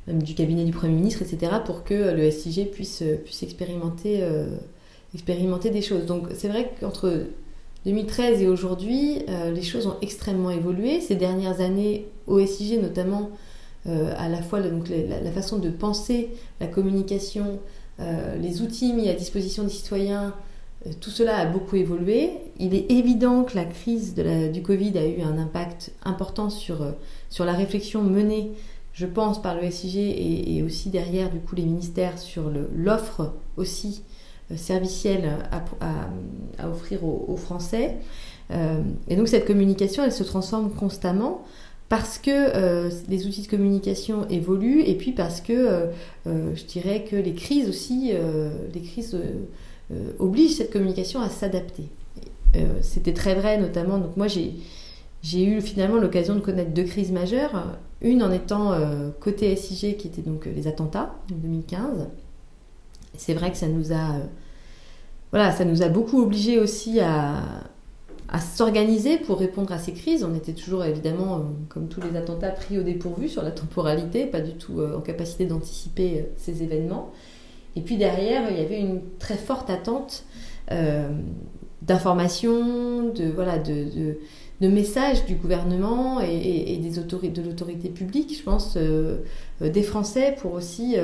même 0.07 0.23
du 0.23 0.35
cabinet 0.35 0.65
du 0.65 0.73
Premier 0.73 0.93
ministre, 0.93 1.23
etc., 1.23 1.51
pour 1.65 1.85
que 1.85 1.95
le 1.95 2.31
SIG 2.31 2.73
puisse, 2.73 3.03
puisse 3.25 3.43
expérimenter, 3.43 4.23
expérimenter 5.15 5.71
des 5.71 5.81
choses. 5.81 6.05
Donc 6.05 6.27
c'est 6.35 6.49
vrai 6.49 6.73
qu'entre 6.79 7.25
2013 7.85 8.43
et 8.43 8.49
aujourd'hui, 8.49 9.23
euh, 9.29 9.51
les 9.51 9.63
choses 9.63 9.87
ont 9.87 9.97
extrêmement 10.03 10.51
évolué. 10.51 11.01
Ces 11.01 11.17
dernières 11.17 11.61
années, 11.61 12.07
au 12.27 12.45
SIG 12.45 12.81
notamment, 12.81 13.31
euh, 13.87 14.15
à 14.17 14.29
la 14.29 14.41
fois 14.41 14.61
la, 14.61 15.33
façon 15.33 15.59
de 15.59 15.69
penser 15.69 16.31
la 16.61 16.69
communication, 16.69 17.59
euh, 17.99 18.37
les 18.37 18.63
outils 18.63 18.93
mis 18.93 19.09
à 19.09 19.15
disposition 19.15 19.65
des 19.65 19.71
citoyens, 19.71 20.35
tout 21.01 21.11
cela 21.11 21.37
a 21.37 21.47
beaucoup 21.47 21.77
évolué. 21.77 22.31
Il 22.59 22.75
est 22.75 22.91
évident 22.91 23.45
que 23.45 23.55
la 23.57 23.65
crise 23.65 24.15
du 24.15 24.63
Covid 24.63 24.99
a 24.99 25.07
eu 25.07 25.23
un 25.23 25.39
impact 25.39 25.93
important 26.05 26.51
sur, 26.51 26.85
la 27.39 27.53
réflexion 27.53 28.03
menée, 28.03 28.51
je 28.93 29.07
pense, 29.07 29.41
par 29.41 29.55
le 29.55 29.71
SIG 29.71 29.97
et 29.97 30.61
aussi 30.65 30.91
derrière 30.91 31.31
du 31.31 31.39
coup 31.39 31.55
les 31.55 31.63
ministères 31.63 32.19
sur 32.19 32.51
l'offre 32.75 33.33
aussi 33.57 34.03
servicielle 34.57 35.31
à, 35.51 36.69
offrir 36.69 37.05
aux, 37.05 37.37
Français. 37.37 37.97
Euh, 38.51 38.83
et 39.09 39.17
donc 39.17 39.29
cette 39.29 39.47
communication, 39.47 40.05
elle 40.05 40.13
se 40.13 40.25
transforme 40.25 40.71
constamment 40.71 41.45
parce 41.89 42.19
que 42.19 42.31
euh, 42.31 42.91
les 43.09 43.27
outils 43.27 43.43
de 43.43 43.49
communication 43.49 44.27
évoluent 44.29 44.83
et 44.83 44.95
puis 44.95 45.13
parce 45.13 45.41
que 45.41 45.53
euh, 46.27 46.55
je 46.55 46.65
dirais 46.65 47.05
que 47.09 47.17
les 47.17 47.35
crises 47.35 47.69
aussi, 47.69 48.13
les 48.75 48.81
crises 48.81 49.17
obligent 50.19 50.57
cette 50.57 50.73
communication 50.73 51.21
à 51.21 51.29
s'adapter. 51.29 51.85
C'était 52.83 53.15
très 53.15 53.35
vrai 53.35 53.59
notamment, 53.59 53.99
donc 53.99 54.17
moi 54.17 54.27
j'ai 54.27 55.45
eu 55.45 55.61
finalement 55.61 55.97
l'occasion 55.99 56.35
de 56.35 56.41
connaître 56.41 56.71
deux 56.71 56.85
crises 56.85 57.13
majeures. 57.13 57.79
Une 58.01 58.23
en 58.23 58.33
étant 58.33 58.75
côté 59.21 59.55
SIG, 59.55 59.97
qui 59.97 60.09
était 60.09 60.23
donc 60.23 60.47
les 60.47 60.67
attentats 60.67 61.15
en 61.31 61.37
2015. 61.37 62.09
C'est 63.17 63.35
vrai 63.35 63.51
que 63.51 63.59
ça 63.59 63.69
nous 63.69 63.93
a 63.93 64.17
voilà, 65.33 65.51
ça 65.51 65.65
nous 65.65 65.83
a 65.83 65.89
beaucoup 65.89 66.21
obligés 66.23 66.59
aussi 66.61 67.01
à, 67.01 67.43
s'organiser 68.55 69.19
pour 69.19 69.39
répondre 69.39 69.73
à 69.73 69.79
ces 69.79 69.93
crises. 69.93 70.25
On 70.25 70.35
était 70.35 70.53
toujours 70.53 70.85
évidemment, 70.85 71.37
euh, 71.37 71.41
comme 71.69 71.89
tous 71.89 72.01
les 72.01 72.17
attentats, 72.17 72.51
pris 72.51 72.79
au 72.79 72.83
dépourvu 72.83 73.29
sur 73.29 73.43
la 73.43 73.51
temporalité, 73.51 74.25
pas 74.25 74.41
du 74.41 74.55
tout 74.55 74.81
euh, 74.81 74.97
en 74.97 75.01
capacité 75.01 75.45
d'anticiper 75.45 76.21
euh, 76.21 76.23
ces 76.37 76.63
événements. 76.63 77.13
Et 77.77 77.83
puis 77.83 77.97
derrière, 77.97 78.51
il 78.51 78.59
y 78.59 78.61
avait 78.61 78.81
une 78.81 79.01
très 79.19 79.37
forte 79.37 79.71
attente 79.71 80.25
d'informations, 81.83 83.09
de, 83.11 83.25
voilà, 83.25 83.59
de, 83.59 84.19
messages 84.69 85.25
du 85.25 85.35
gouvernement 85.35 86.21
et, 86.21 86.77
des 86.77 86.99
autorités, 86.99 87.41
de 87.41 87.47
l'autorité 87.47 87.89
publique, 87.89 88.37
je 88.37 88.43
pense, 88.43 88.77
des 89.61 89.83
Français 89.83 90.37
pour 90.41 90.53
aussi 90.53 90.97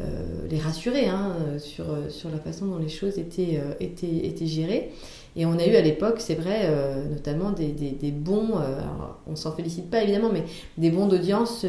euh, 0.00 0.06
les 0.50 0.58
rassurer 0.58 1.06
hein, 1.06 1.36
sur, 1.58 1.84
sur 2.08 2.28
la 2.28 2.38
façon 2.38 2.66
dont 2.66 2.78
les 2.78 2.88
choses 2.88 3.16
étaient, 3.16 3.60
euh, 3.60 3.74
étaient, 3.78 4.26
étaient 4.26 4.46
gérées. 4.46 4.90
Et 5.36 5.46
on 5.46 5.56
a 5.56 5.64
eu 5.64 5.76
à 5.76 5.80
l'époque, 5.80 6.16
c'est 6.18 6.34
vrai, 6.34 6.62
euh, 6.64 7.08
notamment 7.08 7.52
des, 7.52 7.68
des, 7.68 8.10
bons, 8.10 8.56
alors 8.56 9.20
on 9.28 9.36
s'en 9.36 9.52
félicite 9.52 9.90
pas 9.90 10.02
évidemment, 10.02 10.30
mais 10.32 10.44
des 10.78 10.90
bons 10.90 11.06
d'audience, 11.06 11.64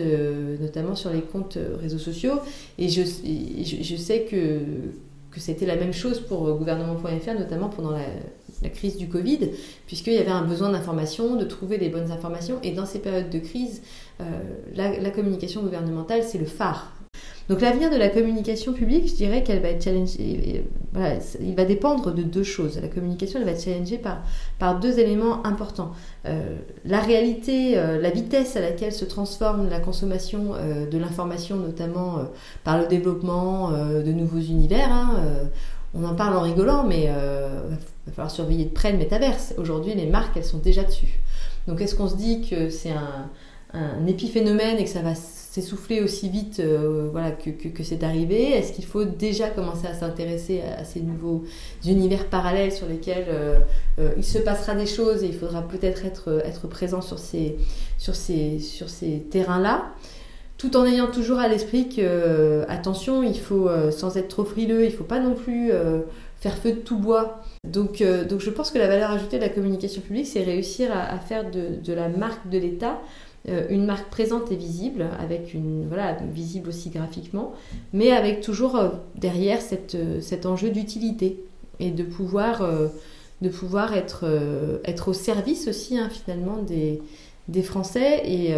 notamment 0.60 0.96
sur 0.96 1.12
les 1.12 1.22
comptes 1.22 1.58
réseaux 1.80 2.00
sociaux. 2.00 2.40
Et 2.78 2.90
je, 2.90 3.02
je, 3.02 3.96
sais 3.96 4.22
que, 4.22 4.60
que 5.32 5.40
c'était 5.40 5.66
la 5.66 5.76
même 5.76 5.94
chose 5.94 6.20
pour 6.20 6.52
gouvernement.fr, 6.56 7.40
notamment 7.40 7.70
pendant 7.70 7.92
la, 7.92 8.06
la, 8.66 8.70
crise 8.70 8.98
du 8.98 9.08
Covid, 9.08 9.50
puisqu'il 9.88 10.14
y 10.14 10.18
avait 10.18 10.32
un 10.32 10.44
besoin 10.44 10.72
d'information, 10.72 11.36
de 11.36 11.46
trouver 11.46 11.78
les 11.78 11.90
bonnes 11.90 12.12
informations. 12.12 12.60
Et 12.64 12.72
dans 12.72 12.86
ces 12.86 13.00
périodes 13.00 13.30
de 13.30 13.40
crise, 13.40 13.82
la, 14.76 15.00
la 15.00 15.10
communication 15.12 15.62
gouvernementale, 15.62 16.24
c'est 16.24 16.38
le 16.38 16.46
phare. 16.46 16.96
Donc 17.48 17.62
l'avenir 17.62 17.92
de 17.92 17.96
la 17.96 18.10
communication 18.10 18.74
publique, 18.74 19.08
je 19.08 19.14
dirais 19.14 19.44
qu'elle 19.44 19.62
va 19.62 19.70
être 19.70 19.84
challengée. 19.84 20.64
Il 21.42 21.56
va 21.56 21.66
dépendre 21.66 22.12
de 22.12 22.24
deux 22.24 22.44
choses. 22.44 22.80
La 22.82 22.88
communication, 22.88 23.40
elle 23.40 23.46
va 23.46 23.52
être 23.52 23.64
challengée 23.64 24.00
par, 24.00 24.24
par 24.58 24.80
deux 24.80 24.98
éléments 24.98 25.46
importants. 25.46 25.92
Euh, 26.26 26.56
la 26.86 27.00
réalité, 27.00 27.78
euh, 27.78 28.02
la 28.02 28.10
vitesse 28.10 28.56
à 28.56 28.62
laquelle 28.62 28.94
se 28.94 29.06
transforme 29.06 29.70
la 29.70 29.80
consommation 29.80 30.54
euh, 30.56 30.88
de 30.88 30.98
l'information, 30.98 31.58
notamment 31.58 32.20
par 32.64 32.80
le 32.80 32.88
développement 32.88 33.72
de 33.72 34.12
nouveaux 34.12 34.40
univers. 34.40 34.92
Hein, 34.92 35.20
on 35.96 36.04
en 36.04 36.16
parle 36.16 36.36
en 36.36 36.42
rigolant, 36.42 36.84
mais 36.84 37.04
il 37.04 37.10
va 37.10 38.12
falloir 38.12 38.32
surveiller 38.32 38.66
de 38.66 38.70
près 38.70 38.92
le 38.92 38.98
métaverse. 38.98 39.54
Aujourd'hui, 39.58 39.94
les 39.94 40.06
marques, 40.06 40.38
elles 40.38 40.44
sont 40.44 40.60
déjà 40.60 40.84
dessus. 40.84 41.20
Donc 41.68 41.82
est-ce 41.82 41.96
qu'on 41.96 42.08
se 42.08 42.16
dit 42.16 42.48
que 42.48 42.70
c'est 42.70 42.92
un, 42.92 43.30
épiphénomène 44.08 44.78
et 44.78 44.86
que 44.86 44.90
ça 44.90 45.02
va 45.02 45.16
s'essouffler 45.16 46.02
aussi 46.02 46.30
vite 46.30 46.62
euh, 46.62 47.10
voilà, 47.12 47.32
que, 47.32 47.50
que, 47.50 47.84
c'est 47.84 48.04
arrivé? 48.04 48.52
Est-ce 48.52 48.72
qu'il 48.72 48.86
faut 48.86 49.04
déjà 49.04 49.50
commencer 49.50 49.86
à 49.86 49.94
s'intéresser 49.94 50.62
à, 50.62 50.86
ces 50.86 51.02
nouveaux 51.02 51.44
univers 51.86 52.28
parallèles 52.28 52.72
sur 52.72 52.88
lesquels 52.88 53.26
euh, 53.28 53.60
euh, 54.00 54.12
il 54.16 54.24
se 54.24 54.38
passera 54.38 54.76
des 54.76 54.86
choses 54.86 55.24
et 55.24 55.28
il 55.28 55.36
faudra 55.36 55.62
peut-être 55.62 56.06
être, 56.06 56.42
être 56.46 56.68
présent 56.68 57.02
sur 57.02 57.20
ces, 57.20 57.58
sur 57.98 58.16
ces, 58.16 58.60
sur 58.60 58.90
ces 58.90 59.20
terrains-là? 59.30 59.94
Tout 60.58 60.78
en 60.78 60.86
ayant 60.86 61.08
toujours 61.08 61.40
à 61.40 61.48
l'esprit 61.48 61.90
que, 61.90 62.64
attention, 62.70 63.24
il 63.24 63.38
faut, 63.38 63.70
sans 63.92 64.18
être 64.18 64.30
trop 64.30 64.46
frileux, 64.46 64.84
il 64.84 64.92
ne 64.92 64.96
faut 64.96 65.04
pas 65.04 65.20
non 65.20 65.34
plus 65.34 65.72
faire 66.38 66.58
feu 66.58 66.72
de 66.72 66.80
tout 66.80 66.98
bois. 66.98 67.44
Donc, 67.68 68.02
donc 68.30 68.40
je 68.40 68.50
pense 68.50 68.72
que 68.72 68.78
la 68.78 68.88
valeur 68.88 69.12
ajoutée 69.12 69.38
de 69.38 69.42
la 69.42 69.50
communication 69.50 70.02
publique, 70.02 70.28
c'est 70.28 70.44
réussir 70.44 70.92
à, 70.94 71.20
faire 71.20 71.52
de, 71.52 71.80
de, 71.84 71.94
la 71.94 72.08
marque 72.08 72.50
de 72.50 72.58
l'État 72.58 73.00
euh, 73.48 73.68
une 73.70 73.86
marque 73.86 74.10
présente 74.10 74.52
et 74.52 74.56
visible, 74.56 75.08
avec 75.20 75.54
une 75.54 75.88
voilà 75.88 76.18
visible 76.34 76.70
aussi 76.70 76.90
graphiquement, 76.90 77.54
mais 77.94 78.12
avec 78.12 78.42
toujours 78.42 78.76
euh, 78.76 78.90
derrière 79.16 79.62
cette, 79.62 79.94
euh, 79.94 80.20
cet 80.20 80.48
enjeu 80.48 80.72
d'utilité 80.72 81.44
et 81.80 81.92
de 81.92 82.04
pouvoir 82.04 82.68
de 83.42 83.50
pouvoir 83.50 83.94
être 83.94 84.24
être 84.86 85.10
au 85.10 85.14
service 85.14 85.68
aussi 85.68 86.00
hein, 86.00 86.10
finalement 86.10 86.62
des, 86.62 87.02
des 87.50 87.64
Français 87.64 88.22
et 88.24 88.54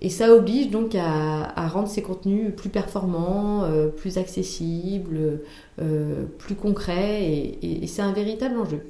et 0.00 0.10
ça 0.10 0.34
oblige 0.34 0.70
donc 0.70 0.94
à, 0.94 1.68
rendre 1.68 1.88
ces 1.88 2.02
contenus 2.02 2.54
plus 2.54 2.68
performants, 2.68 3.68
plus 3.96 4.18
accessibles, 4.18 5.40
plus 6.38 6.54
concrets, 6.54 7.24
et, 7.24 7.82
et 7.82 7.86
c'est 7.86 8.02
un 8.02 8.12
véritable 8.12 8.58
enjeu. 8.58 8.82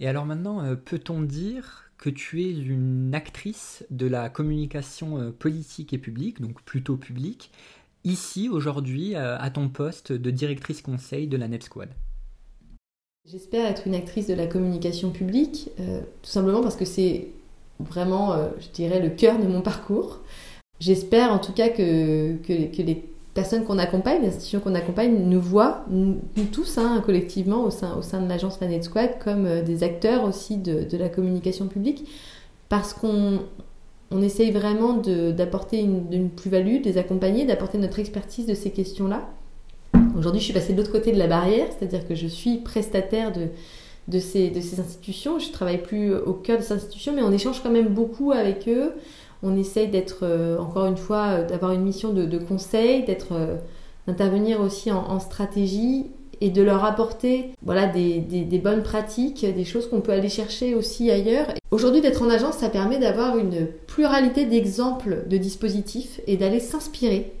Et 0.00 0.08
alors 0.08 0.24
maintenant, 0.24 0.62
peut-on 0.84 1.20
dire 1.20 1.86
que 1.98 2.10
tu 2.10 2.42
es 2.42 2.52
une 2.52 3.14
actrice 3.14 3.84
de 3.90 4.06
la 4.06 4.28
communication 4.28 5.18
euh, 5.18 5.30
politique 5.30 5.92
et 5.92 5.98
publique, 5.98 6.40
donc 6.40 6.62
plutôt 6.62 6.96
publique, 6.96 7.50
ici 8.04 8.48
aujourd'hui 8.48 9.14
euh, 9.14 9.38
à 9.38 9.50
ton 9.50 9.68
poste 9.68 10.12
de 10.12 10.30
directrice 10.30 10.82
conseil 10.82 11.26
de 11.26 11.36
la 11.36 11.48
NEP 11.48 11.62
Squad? 11.62 11.88
J'espère 13.28 13.66
être 13.66 13.86
une 13.86 13.94
actrice 13.94 14.28
de 14.28 14.34
la 14.34 14.46
communication 14.46 15.10
publique, 15.10 15.70
euh, 15.80 16.00
tout 16.22 16.30
simplement 16.30 16.62
parce 16.62 16.76
que 16.76 16.84
c'est 16.84 17.28
vraiment, 17.80 18.34
je 18.58 18.68
dirais, 18.68 19.00
le 19.00 19.10
cœur 19.10 19.38
de 19.38 19.46
mon 19.46 19.60
parcours. 19.60 20.20
J'espère 20.80 21.32
en 21.32 21.38
tout 21.38 21.52
cas 21.52 21.68
que, 21.68 22.36
que, 22.36 22.74
que 22.74 22.82
les 22.82 23.04
personnes 23.36 23.64
qu'on 23.64 23.78
accompagne, 23.78 24.22
les 24.22 24.28
institutions 24.28 24.60
qu'on 24.60 24.74
accompagne, 24.74 25.14
nous 25.14 25.40
voient, 25.40 25.84
nous, 25.90 26.18
tous, 26.50 26.78
hein, 26.78 27.02
collectivement, 27.04 27.62
au 27.64 27.70
sein, 27.70 27.94
au 27.96 28.02
sein 28.02 28.20
de 28.20 28.28
l'agence 28.28 28.56
Planet 28.56 28.82
Squad, 28.82 29.18
comme 29.22 29.46
euh, 29.46 29.62
des 29.62 29.84
acteurs 29.84 30.24
aussi 30.24 30.56
de, 30.56 30.82
de, 30.82 30.96
la 30.96 31.08
communication 31.08 31.68
publique, 31.68 32.08
parce 32.68 32.94
qu'on 32.94 33.40
on 34.10 34.22
essaye 34.22 34.50
vraiment 34.50 34.94
d'apporter 34.94 35.80
une, 35.80 36.06
une 36.12 36.30
plus-value, 36.30 36.80
de 36.80 36.84
les 36.84 36.98
accompagner, 36.98 37.44
d'apporter 37.44 37.76
notre 37.76 37.98
expertise 37.98 38.46
de 38.46 38.54
ces 38.54 38.70
questions-là. 38.70 39.28
Aujourd'hui, 40.16 40.40
je 40.40 40.46
suis 40.46 40.54
passée 40.54 40.72
de 40.72 40.78
l'autre 40.78 40.92
côté 40.92 41.12
de 41.12 41.18
la 41.18 41.26
barrière, 41.26 41.66
c'est-à-dire 41.76 42.08
que 42.08 42.14
je 42.14 42.26
suis 42.26 42.58
prestataire 42.58 43.32
de, 43.32 43.48
de, 44.08 44.18
ces, 44.18 44.50
de 44.50 44.60
ces 44.60 44.80
institutions. 44.80 45.38
Je 45.38 45.48
ne 45.48 45.52
travaille 45.52 45.82
plus 45.82 46.14
au 46.14 46.32
cœur 46.32 46.58
de 46.58 46.62
ces 46.62 46.74
institutions, 46.74 47.12
mais 47.14 47.22
on 47.22 47.32
échange 47.32 47.62
quand 47.62 47.70
même 47.70 47.88
beaucoup 47.88 48.32
avec 48.32 48.68
eux. 48.68 48.92
On 49.42 49.56
essaye 49.56 49.88
d'être, 49.88 50.20
euh, 50.22 50.58
encore 50.58 50.86
une 50.86 50.96
fois, 50.96 51.26
euh, 51.26 51.46
d'avoir 51.46 51.72
une 51.72 51.82
mission 51.82 52.12
de, 52.12 52.38
conseil, 52.38 53.04
d'être, 53.04 53.32
euh, 53.32 53.56
d'intervenir 54.06 54.60
aussi 54.60 54.90
en, 54.90 55.20
stratégie 55.20 56.06
et 56.40 56.50
de 56.50 56.62
leur 56.62 56.84
apporter 56.84 57.50
voilà, 57.62 57.86
des, 57.86 58.18
des, 58.20 58.58
bonnes 58.58 58.82
pratiques, 58.82 59.44
des 59.44 59.64
choses 59.64 59.88
qu'on 59.88 60.00
peut 60.00 60.12
aller 60.12 60.28
chercher 60.28 60.74
aussi 60.74 61.10
ailleurs. 61.10 61.46
Aujourd'hui, 61.70 62.02
d'être 62.02 62.22
en 62.22 62.28
agence, 62.28 62.56
ça 62.56 62.68
permet 62.68 62.98
d'avoir 62.98 63.38
une 63.38 63.66
pluralité 63.86 64.44
d'exemples 64.44 65.24
de 65.28 65.36
dispositifs 65.38 66.20
et 66.26 66.36
d'aller 66.36 66.60
s'inspirer 66.60 67.32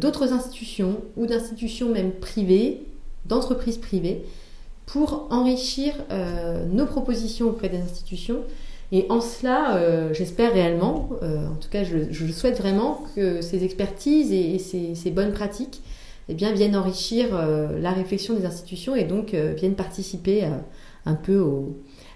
d'autres 0.00 0.32
institutions 0.32 0.98
ou 1.16 1.26
d'institutions 1.26 1.90
même 1.90 2.12
privées, 2.12 2.86
d'entreprises 3.26 3.78
privées, 3.78 4.22
pour 4.86 5.26
enrichir 5.30 5.94
nos 6.72 6.86
propositions 6.86 7.48
auprès 7.48 7.68
des 7.68 7.78
institutions 7.78 8.42
et 8.92 9.06
en 9.08 9.20
cela, 9.20 9.76
euh, 9.76 10.14
j'espère 10.14 10.52
réellement, 10.52 11.10
euh, 11.22 11.48
en 11.48 11.56
tout 11.56 11.68
cas 11.68 11.82
je, 11.82 12.32
souhaite 12.32 12.58
vraiment 12.58 13.04
que 13.16 13.40
ces 13.40 13.64
expertises 13.64 14.32
et, 14.32 14.58
ces, 14.58 15.10
bonnes 15.10 15.32
pratiques 15.32 15.82
eh 16.28 16.34
bien, 16.34 16.52
viennent 16.52 16.76
enrichir 16.76 17.28
euh, 17.32 17.80
la 17.80 17.92
réflexion 17.92 18.34
des 18.34 18.46
institutions 18.46 18.94
et 18.94 19.04
donc 19.04 19.34
viennent 19.34 19.74
participer 19.74 20.44
un 21.04 21.14
peu 21.14 21.44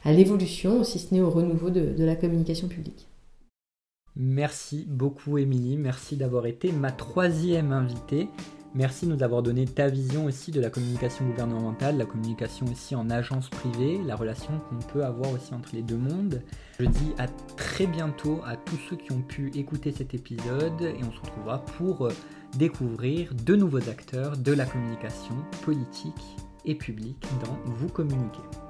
à 0.05 0.13
l'évolution, 0.13 0.85
si 0.85 0.99
ce 0.99 1.13
n'est 1.13 1.21
au 1.21 1.31
renouveau 1.31 1.71
de, 1.71 1.93
de 1.93 2.05
la 2.05 2.15
communication 2.15 2.69
publique. 2.69 3.09
Merci 4.17 4.87
beaucoup 4.89 5.39
Émilie, 5.39 5.77
merci 5.77 6.17
d'avoir 6.17 6.47
été 6.47 6.73
ma 6.73 6.93
troisième 6.93 7.73
invitée. 7.73 8.29
Merci 8.73 9.07
de 9.07 9.13
nous 9.13 9.23
avoir 9.25 9.43
donné 9.43 9.65
ta 9.65 9.89
vision 9.89 10.27
aussi 10.27 10.53
de 10.53 10.61
la 10.61 10.71
communication 10.71 11.27
gouvernementale, 11.27 11.99
la 11.99 12.07
communication 12.07 12.67
aussi 12.71 12.95
en 12.95 13.11
agence 13.11 13.49
privée, 13.49 14.01
la 14.07 14.15
relation 14.15 14.61
qu'on 14.69 14.79
peut 14.93 15.05
avoir 15.05 15.33
aussi 15.33 15.53
entre 15.55 15.71
les 15.73 15.83
deux 15.83 15.97
mondes. 15.97 16.41
Je 16.79 16.85
dis 16.85 17.13
à 17.19 17.27
très 17.57 17.89
bientôt 17.89 18.41
à 18.47 18.55
tous 18.55 18.79
ceux 18.89 18.95
qui 18.95 19.11
ont 19.11 19.23
pu 19.23 19.51
écouter 19.57 19.91
cet 19.91 20.15
épisode 20.15 20.83
et 20.83 21.01
on 21.03 21.11
se 21.11 21.21
retrouvera 21.21 21.65
pour 21.65 22.07
euh, 22.07 22.13
découvrir 22.59 23.35
de 23.35 23.57
nouveaux 23.57 23.89
acteurs 23.89 24.37
de 24.37 24.53
la 24.53 24.67
communication 24.67 25.35
politique 25.63 26.37
et 26.65 26.77
publique 26.77 27.27
dans 27.45 27.59
Vous 27.73 27.89
communiquer. 27.89 28.70